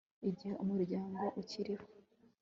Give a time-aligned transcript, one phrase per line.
[0.29, 1.85] igihe umuryango ukiriho